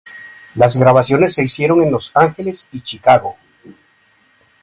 [0.55, 3.37] Las grabaciones se hicieron en Los Ángeles y Chicago.